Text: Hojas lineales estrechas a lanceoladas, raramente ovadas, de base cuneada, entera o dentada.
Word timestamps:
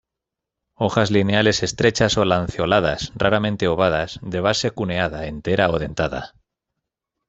Hojas 0.73 1.11
lineales 1.11 1.61
estrechas 1.61 2.17
a 2.17 2.25
lanceoladas, 2.25 3.11
raramente 3.15 3.67
ovadas, 3.67 4.19
de 4.23 4.39
base 4.47 4.71
cuneada, 4.71 5.27
entera 5.27 5.69
o 5.69 5.77
dentada. 5.77 6.33